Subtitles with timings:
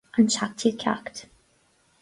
[0.17, 1.21] An seachtú ceacht